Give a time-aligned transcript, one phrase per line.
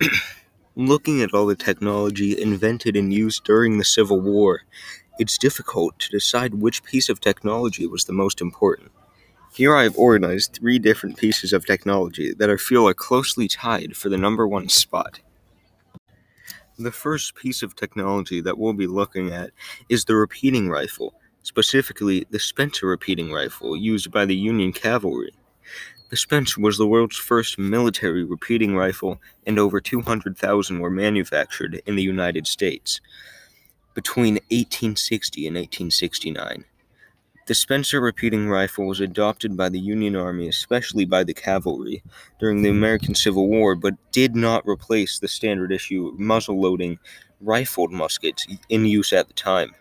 [0.76, 4.62] Looking at all the technology invented and used during the Civil War,
[5.18, 8.92] it's difficult to decide which piece of technology was the most important.
[9.54, 13.96] Here I have organized three different pieces of technology that I feel are closely tied
[13.96, 15.20] for the number one spot.
[16.78, 19.50] The first piece of technology that we'll be looking at
[19.88, 25.32] is the repeating rifle, specifically the Spencer repeating rifle used by the Union cavalry.
[26.08, 31.96] The Spencer was the world's first military repeating rifle, and over 200,000 were manufactured in
[31.96, 33.00] the United States
[33.92, 36.64] between 1860 and 1869.
[37.46, 42.04] The Spencer repeating rifle was adopted by the Union Army, especially by the cavalry,
[42.38, 47.00] during the American Civil War, but did not replace the standard issue muzzle loading
[47.40, 49.74] rifled muskets in use at the time.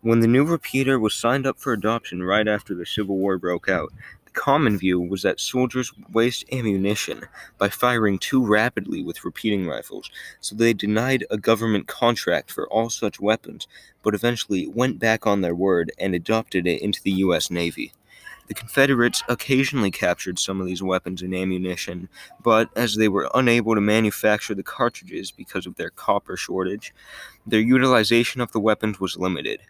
[0.00, 3.68] When the new repeater was signed up for adoption right after the Civil War broke
[3.68, 3.92] out,
[4.38, 7.24] common view was that soldiers waste ammunition
[7.58, 12.88] by firing too rapidly with repeating rifles, so they denied a government contract for all
[12.88, 13.66] such weapons,
[14.04, 17.50] but eventually went back on their word and adopted it into the U.S.
[17.50, 17.92] Navy.
[18.46, 22.08] The Confederates occasionally captured some of these weapons and ammunition,
[22.42, 26.94] but as they were unable to manufacture the cartridges because of their copper shortage,
[27.44, 29.60] their utilization of the weapons was limited.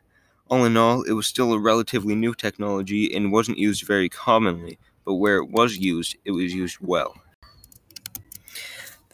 [0.50, 4.78] All in all, it was still a relatively new technology and wasn't used very commonly,
[5.04, 7.16] but where it was used, it was used well.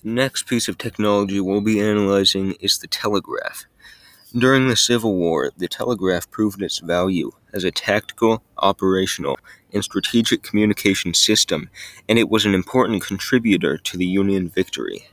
[0.02, 3.64] The next piece of technology we'll be analyzing is the telegraph.
[4.36, 9.38] During the Civil War, the telegraph proved its value as a tactical, operational,
[9.72, 11.68] and strategic communication system,
[12.08, 15.08] and it was an important contributor to the Union victory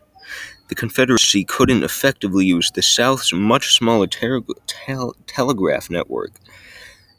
[0.72, 6.32] the Confederacy couldn't effectively use the South's much smaller telegraph network.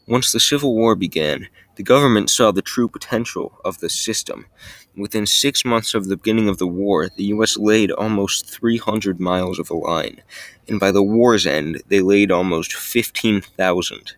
[0.09, 4.47] Once the Civil War began, the government saw the true potential of the system.
[4.97, 7.59] Within six months of the beginning of the war, the U.S.
[7.59, 10.23] laid almost 300 miles of a line,
[10.67, 14.15] and by the war's end, they laid almost 15,000.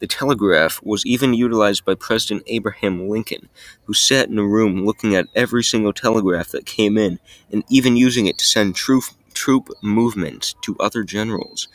[0.00, 3.50] The telegraph was even utilized by President Abraham Lincoln,
[3.84, 7.18] who sat in a room looking at every single telegraph that came in
[7.52, 11.68] and even using it to send troop, troop movements to other generals.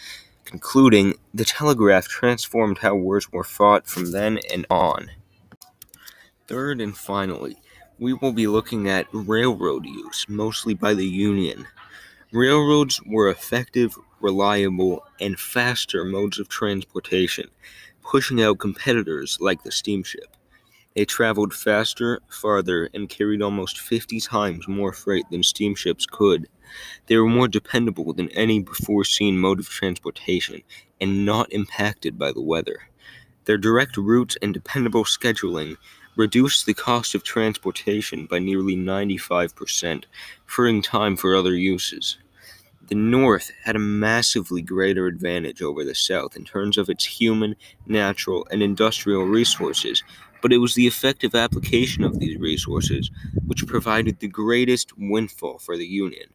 [0.44, 5.12] Concluding, the telegraph transformed how wars were fought from then and on.
[6.47, 7.58] Third and finally,
[8.00, 11.68] we will be looking at railroad use, mostly by the Union.
[12.31, 17.52] Railroads were effective, reliable, and faster modes of transportation
[18.05, 20.38] pushing out competitors like the steamship.
[20.95, 26.47] They traveled faster, farther, and carried almost 50 times more freight than steamships could.
[27.07, 30.61] They were more dependable than any before seen mode of transportation
[31.01, 32.89] and not impacted by the weather.
[33.45, 35.75] Their direct routes and dependable scheduling
[36.16, 40.05] reduced the cost of transportation by nearly 95%,
[40.45, 42.17] freeing time for other uses.
[42.88, 47.56] The North had a massively greater advantage over the South in terms of its human,
[47.88, 50.03] natural, and industrial resources,
[50.40, 53.09] but it was the effective application of these resources
[53.47, 56.29] which provided the greatest windfall for the Union.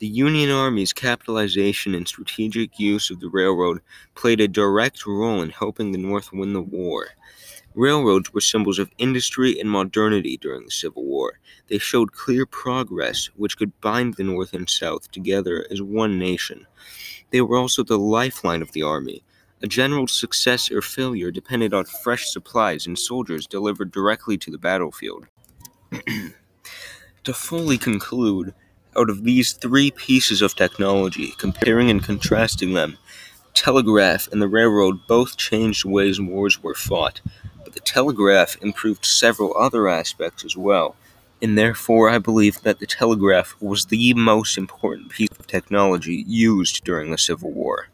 [0.00, 3.82] The Union Army's capitalization and strategic use of the railroad
[4.16, 7.10] played a direct role in helping the North win the war.
[7.74, 11.38] Railroads were symbols of industry and modernity during the Civil War.
[11.68, 16.66] They showed clear progress which could bind the North and South together as one nation.
[17.30, 19.24] They were also the lifeline of the Army.
[19.62, 24.58] A general's success or failure depended on fresh supplies and soldiers delivered directly to the
[24.58, 25.26] battlefield.
[27.24, 28.54] to fully conclude,
[28.96, 32.98] out of these three pieces of technology, comparing and contrasting them,
[33.54, 37.20] telegraph and the railroad both changed the ways wars were fought
[37.72, 40.94] but the telegraph improved several other aspects as well,
[41.40, 46.84] and therefore I believe that the telegraph was the most important piece of technology used
[46.84, 47.88] during the Civil War.